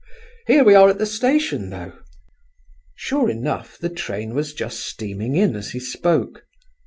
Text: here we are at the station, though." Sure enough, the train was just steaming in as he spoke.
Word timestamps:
here 0.47 0.63
we 0.63 0.73
are 0.73 0.89
at 0.89 0.97
the 0.97 1.05
station, 1.05 1.69
though." 1.69 1.93
Sure 2.95 3.29
enough, 3.29 3.77
the 3.77 3.87
train 3.87 4.33
was 4.33 4.51
just 4.51 4.79
steaming 4.79 5.35
in 5.35 5.55
as 5.55 5.73
he 5.73 5.79
spoke. 5.79 6.43